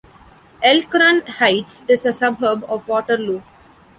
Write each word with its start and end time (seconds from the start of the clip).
Elk 0.63 0.91
Run 0.95 1.21
Heights 1.27 1.85
is 1.87 2.07
a 2.07 2.11
suburb 2.11 2.65
of 2.67 2.87
Waterloo. 2.87 3.43